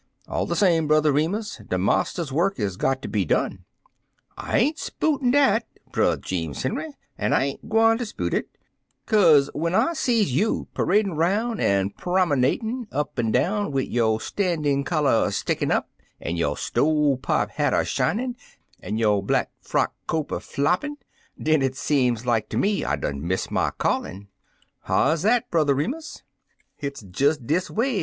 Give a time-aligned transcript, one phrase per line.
[0.17, 3.65] *' All the same, Brother Remus, the Mars ter's work is got to be done/*
[4.35, 8.47] "I ain't 'sputin* dat, Brer Jeems Heniy, an' I ain't gwineter 'spute it—
[9.07, 14.83] kazc when I sees you peradin' 'roun', an' promemadin' up an' down wid yo' stan'in'
[14.83, 15.87] collar er stick in' up,
[16.19, 18.35] an' yo' stove pipe hat er shinin',
[18.79, 20.97] an' yo' black frock coat er floppin',
[21.39, 24.29] den it seem like ter me I done miss my callin*.""
[24.85, 25.51] How is that.
[25.51, 26.23] Brother Remus?"
[26.75, 27.99] Hit's des dis away.